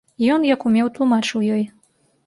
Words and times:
Ён, 0.35 0.47
як 0.53 0.65
умеў, 0.69 0.91
тлумачыў 0.97 1.47
ёй. 1.59 1.63